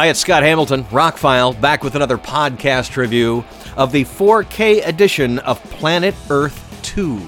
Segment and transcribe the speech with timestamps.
[0.00, 3.44] Hi, it's Scott Hamilton, Rockfile, back with another podcast review
[3.76, 7.20] of the 4K edition of Planet Earth 2.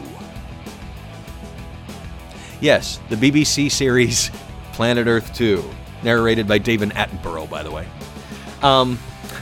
[2.62, 4.30] Yes, the BBC series
[4.73, 5.62] Planet Earth 2,
[6.03, 7.87] narrated by David Attenborough, by the way.
[8.62, 8.98] Um,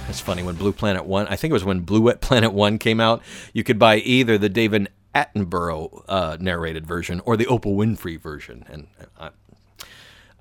[0.08, 0.42] that's funny.
[0.42, 3.22] When Blue Planet 1, I think it was when Blue Wet Planet 1 came out,
[3.52, 8.64] you could buy either the David Attenborough uh, narrated version or the Oprah Winfrey version.
[8.68, 9.30] And I,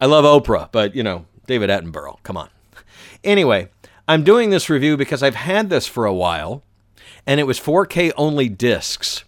[0.01, 2.49] I love Oprah, but, you know, David Attenborough, come on.
[3.23, 3.69] Anyway,
[4.07, 6.63] I'm doing this review because I've had this for a while,
[7.27, 9.23] and it was 4K only discs.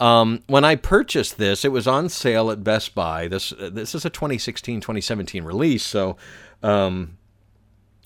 [0.00, 3.26] Um, when I purchased this, it was on sale at Best Buy.
[3.26, 6.16] This this is a 2016 2017 release, so
[6.62, 7.18] um,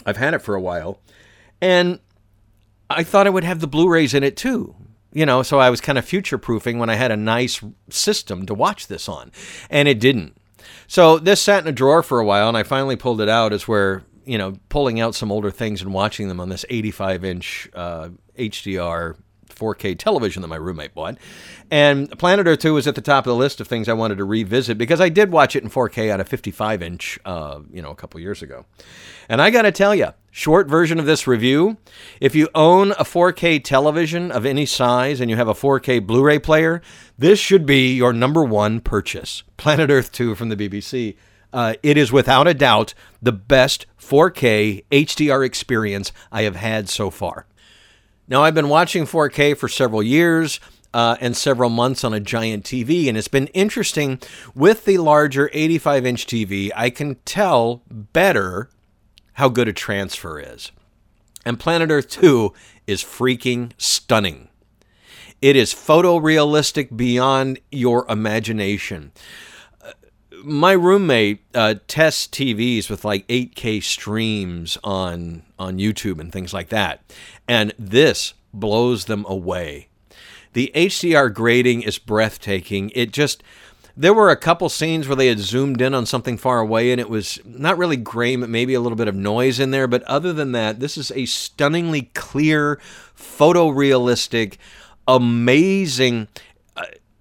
[0.06, 1.00] I've had it for a while,
[1.60, 2.00] and
[2.88, 4.74] I thought it would have the Blu-rays in it too.
[5.12, 8.46] You know, so I was kind of future proofing when I had a nice system
[8.46, 9.30] to watch this on,
[9.68, 10.36] and it didn't.
[10.86, 13.52] So this sat in a drawer for a while, and I finally pulled it out.
[13.52, 17.24] Is where you know pulling out some older things and watching them on this 85
[17.24, 19.16] inch uh, HDR
[19.54, 21.18] 4K television that my roommate bought.
[21.70, 24.18] And Planet Earth 2 was at the top of the list of things I wanted
[24.18, 27.82] to revisit because I did watch it in 4K on a 55 inch, uh, you
[27.82, 28.64] know, a couple years ago.
[29.28, 31.76] And I got to tell you, short version of this review
[32.20, 36.22] if you own a 4K television of any size and you have a 4K Blu
[36.22, 36.82] ray player,
[37.16, 39.42] this should be your number one purchase.
[39.56, 41.16] Planet Earth 2 from the BBC.
[41.52, 47.10] Uh, it is without a doubt the best 4K HDR experience I have had so
[47.10, 47.46] far.
[48.28, 50.60] Now, I've been watching 4K for several years.
[50.94, 53.08] Uh, and several months on a giant TV.
[53.08, 54.20] And it's been interesting
[54.54, 58.68] with the larger 85 inch TV, I can tell better
[59.32, 60.70] how good a transfer is.
[61.46, 62.52] And Planet Earth 2
[62.86, 64.48] is freaking stunning.
[65.40, 69.12] It is photorealistic beyond your imagination.
[70.44, 76.68] My roommate uh, tests TVs with like 8K streams on on YouTube and things like
[76.70, 77.00] that,
[77.46, 79.88] and this blows them away.
[80.52, 82.90] The HDR grading is breathtaking.
[82.94, 83.42] It just
[83.96, 87.00] there were a couple scenes where they had zoomed in on something far away and
[87.00, 89.86] it was not really gray, but maybe a little bit of noise in there.
[89.86, 92.80] But other than that, this is a stunningly clear,
[93.16, 94.56] photorealistic,
[95.06, 96.28] amazing.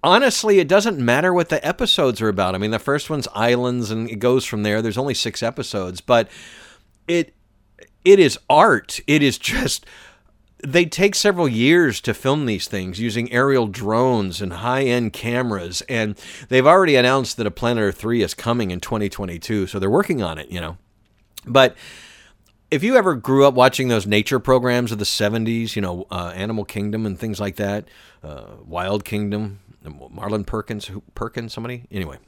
[0.04, 2.54] Honestly, it doesn't matter what the episodes are about.
[2.54, 4.82] I mean, the first one's islands and it goes from there.
[4.82, 6.28] There's only six episodes, but
[7.06, 7.34] it
[8.04, 8.98] it is art.
[9.06, 9.86] It is just
[10.64, 16.16] they take several years to film these things using aerial drones and high-end cameras and
[16.48, 20.22] they've already announced that a planet earth 3 is coming in 2022 so they're working
[20.22, 20.76] on it you know
[21.44, 21.76] but
[22.72, 26.32] if you ever grew up watching those nature programs of the 70s you know uh,
[26.34, 27.86] animal kingdom and things like that
[28.24, 29.60] uh, wild kingdom
[30.10, 32.18] marlin perkins who, perkins somebody anyway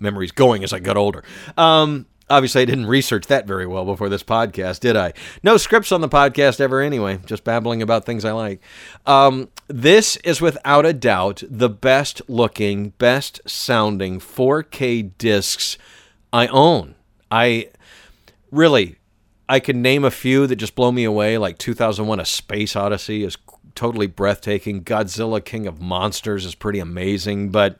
[0.00, 1.22] memories going as i got older
[1.56, 5.12] um, Obviously, I didn't research that very well before this podcast, did I?
[5.42, 8.62] No scripts on the podcast ever, anyway, just babbling about things I like.
[9.04, 15.76] Um, this is without a doubt the best looking, best sounding 4K discs
[16.32, 16.94] I own.
[17.30, 17.68] I
[18.50, 18.96] really,
[19.52, 23.22] I can name a few that just blow me away, like 2001 A Space Odyssey
[23.22, 23.36] is
[23.74, 24.82] totally breathtaking.
[24.82, 27.78] Godzilla King of Monsters is pretty amazing, but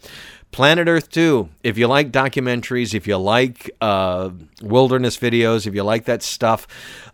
[0.51, 4.29] Planet Earth 2, if you like documentaries, if you like uh,
[4.61, 6.69] wilderness videos, if you like that stuff,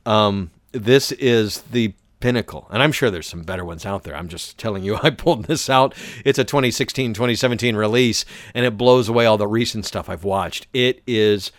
[0.05, 2.67] um, this is the pinnacle.
[2.73, 4.17] And I'm sure there's some better ones out there.
[4.17, 5.95] I'm just telling you, I pulled this out.
[6.25, 10.67] It's a 2016 2017 release, and it blows away all the recent stuff I've watched.
[10.73, 11.53] It is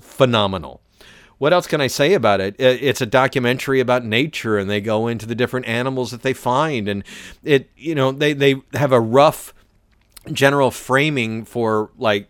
[0.00, 0.80] phenomenal.
[1.38, 2.56] What else can I say about it?
[2.58, 6.88] It's a documentary about nature, and they go into the different animals that they find,
[6.88, 7.04] and
[7.44, 9.54] it, you know, they they have a rough
[10.32, 12.28] general framing for like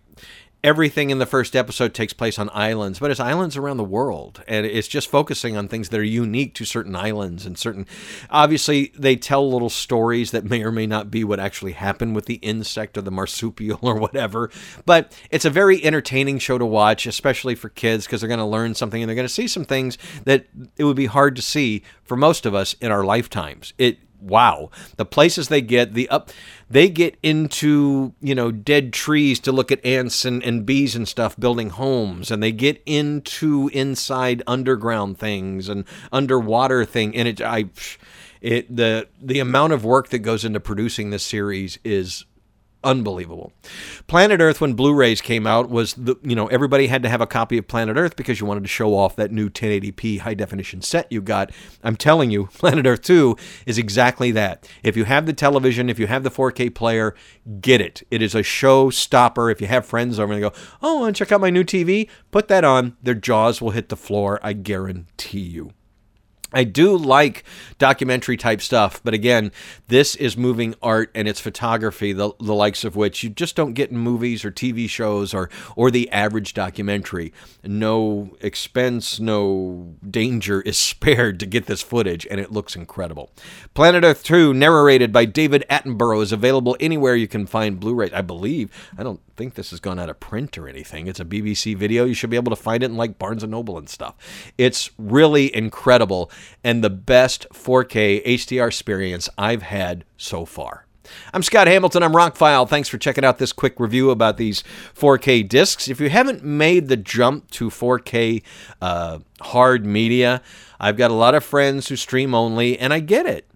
[0.64, 4.42] everything in the first episode takes place on islands, but it's islands around the world,
[4.48, 7.86] and it's just focusing on things that are unique to certain islands and certain.
[8.30, 12.26] Obviously, they tell little stories that may or may not be what actually happened with
[12.26, 14.50] the insect or the marsupial or whatever.
[14.84, 18.44] But it's a very entertaining show to watch, especially for kids, because they're going to
[18.44, 20.46] learn something and they're going to see some things that
[20.76, 23.72] it would be hard to see for most of us in our lifetimes.
[23.78, 24.70] It wow.
[24.96, 26.30] The places they get the up
[26.70, 31.08] they get into you know dead trees to look at ants and, and bees and
[31.08, 37.40] stuff building homes and they get into inside underground things and underwater thing and it
[37.40, 37.64] i
[38.40, 42.24] it the the amount of work that goes into producing this series is
[42.84, 43.52] unbelievable.
[44.06, 47.26] Planet Earth when Blu-rays came out was the you know everybody had to have a
[47.26, 50.82] copy of Planet Earth because you wanted to show off that new 1080p high definition
[50.82, 51.50] set you got.
[51.82, 53.36] I'm telling you, Planet Earth 2
[53.66, 54.68] is exactly that.
[54.82, 57.14] If you have the television, if you have the 4K player,
[57.60, 58.02] get it.
[58.10, 59.50] It is a showstopper.
[59.50, 62.08] If you have friends over and they go, "Oh, to check out my new TV?"
[62.30, 62.96] Put that on.
[63.02, 64.38] Their jaws will hit the floor.
[64.42, 65.72] I guarantee you.
[66.52, 67.44] I do like
[67.78, 69.52] documentary type stuff, but again,
[69.88, 73.74] this is moving art and it's photography, the, the likes of which you just don't
[73.74, 77.34] get in movies or TV shows or or the average documentary.
[77.62, 83.30] No expense, no danger is spared to get this footage, and it looks incredible.
[83.74, 88.10] Planet Earth 2, narrated by David Attenborough, is available anywhere you can find Blu-ray.
[88.12, 88.70] I believe.
[88.96, 91.06] I don't think this has gone out of print or anything.
[91.06, 92.04] It's a BBC video.
[92.04, 94.16] You should be able to find it in like Barnes and Noble and stuff.
[94.58, 96.30] It's really incredible
[96.64, 100.86] and the best 4K HDR experience I've had so far.
[101.32, 102.02] I'm Scott Hamilton.
[102.02, 102.68] I'm Rockfile.
[102.68, 104.62] Thanks for checking out this quick review about these
[104.94, 105.88] 4K discs.
[105.88, 108.42] If you haven't made the jump to 4K
[108.82, 110.42] uh, hard media,
[110.80, 113.48] I've got a lot of friends who stream only, and I get it.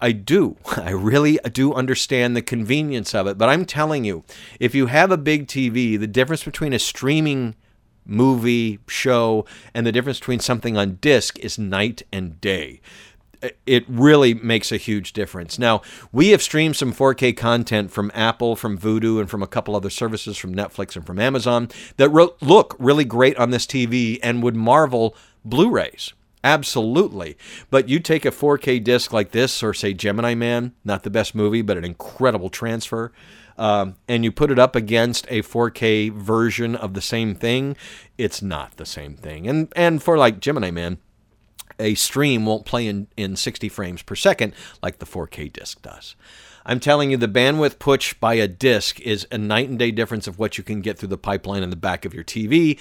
[0.00, 0.56] I do.
[0.76, 3.38] I really do understand the convenience of it.
[3.38, 4.24] But I'm telling you,
[4.60, 7.54] if you have a big TV, the difference between a streaming
[8.08, 12.80] movie, show, and the difference between something on disc is night and day.
[13.66, 15.60] It really makes a huge difference.
[15.60, 19.76] Now, we have streamed some 4K content from Apple, from Vudu, and from a couple
[19.76, 21.68] other services from Netflix and from Amazon
[21.98, 25.14] that re- look really great on this TV and would marvel
[25.44, 26.14] Blu rays.
[26.44, 27.36] Absolutely.
[27.70, 31.34] But you take a 4K disc like this, or say Gemini Man, not the best
[31.34, 33.12] movie, but an incredible transfer,
[33.58, 37.76] um, and you put it up against a 4K version of the same thing,
[38.16, 39.48] it's not the same thing.
[39.48, 40.98] And and for like Gemini Man,
[41.78, 46.14] a stream won't play in, in 60 frames per second like the 4K disc does.
[46.64, 50.26] I'm telling you, the bandwidth push by a disc is a night and day difference
[50.26, 52.78] of what you can get through the pipeline in the back of your TV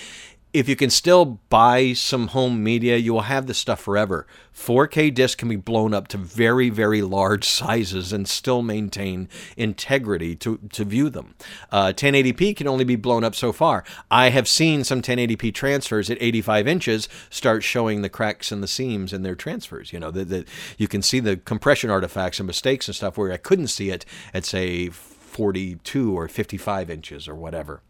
[0.53, 4.25] if you can still buy some home media, you will have this stuff forever.
[4.55, 10.35] 4K discs can be blown up to very, very large sizes and still maintain integrity
[10.37, 11.35] to, to view them.
[11.71, 13.83] Uh, 1080p can only be blown up so far.
[14.09, 18.67] I have seen some 1080p transfers at 85 inches start showing the cracks and the
[18.67, 19.91] seams in their transfers.
[19.91, 20.47] You know, that
[20.77, 24.05] you can see the compression artifacts and mistakes and stuff where I couldn't see it
[24.33, 24.89] at, say,
[25.37, 27.83] 42 or 55 inches or whatever.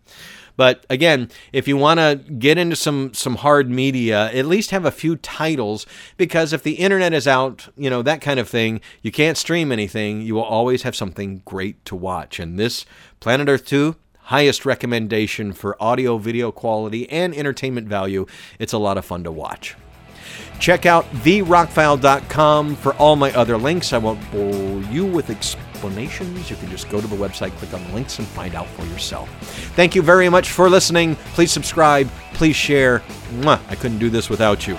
[0.58, 4.84] But again, if you want to get into some some hard media, at least have
[4.84, 5.86] a few titles
[6.18, 9.72] because if the internet is out, you know, that kind of thing, you can't stream
[9.72, 12.38] anything, you will always have something great to watch.
[12.38, 12.86] And this
[13.22, 18.26] Planet Earth 2 highest recommendation for audio video quality and entertainment value.
[18.60, 19.78] It's a lot of fun to watch.
[20.60, 23.94] Check out therockfile.com for all my other links.
[23.94, 25.30] I won't bore you with
[25.78, 26.50] explanations.
[26.50, 28.84] You can just go to the website, click on the links, and find out for
[28.86, 29.30] yourself.
[29.76, 31.16] Thank you very much for listening.
[31.36, 32.10] Please subscribe.
[32.34, 33.00] Please share.
[33.42, 33.60] Mwah.
[33.70, 34.76] I couldn't do this without you.